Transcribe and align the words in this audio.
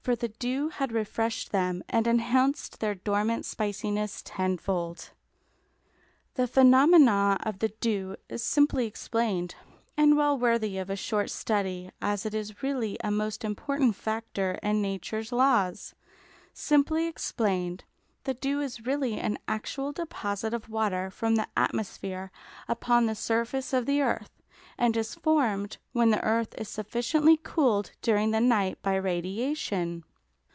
For 0.00 0.16
the 0.16 0.28
dew 0.28 0.70
had 0.70 0.90
refreshed 0.90 1.52
them 1.52 1.84
and 1.86 2.06
enhanced 2.06 2.80
their 2.80 2.94
dormant 2.94 3.44
spiciness 3.44 4.22
tenfold. 4.24 5.10
The 6.32 6.46
phenomenon 6.48 7.36
of 7.42 7.58
the 7.58 7.68
dew 7.82 8.16
is 8.30 8.42
simply 8.42 8.86
explained, 8.86 9.54
and 9.98 10.16
well 10.16 10.38
worthy 10.38 10.78
of 10.78 10.88
a 10.88 10.96
short 10.96 11.28
study 11.28 11.90
as 12.00 12.24
it 12.24 12.32
is 12.32 12.62
really 12.62 12.96
a 13.04 13.10
most 13.10 13.44
important 13.44 13.96
factor 13.96 14.58
in 14.62 14.80
nature's 14.80 15.30
laws. 15.30 15.94
Simply 16.54 17.06
explained, 17.06 17.84
the 18.24 18.32
dew 18.32 18.62
is 18.62 18.86
really 18.86 19.20
an 19.20 19.36
actual 19.46 19.92
deposit 19.92 20.54
of 20.54 20.70
water 20.70 21.10
from 21.10 21.34
the 21.36 21.48
atmosphere 21.54 22.30
upon 22.66 23.04
the 23.04 23.14
surface 23.14 23.74
of 23.74 23.84
the 23.84 24.00
earth, 24.00 24.30
and 24.80 24.96
is 24.96 25.16
formed 25.16 25.76
when 25.92 26.10
the 26.10 26.22
earth 26.22 26.54
is 26.56 26.68
sufficiently 26.68 27.36
cooled 27.36 27.90
during 28.00 28.30
the 28.30 28.40
night 28.40 28.80
by 28.80 28.94
radiation. 28.94 30.04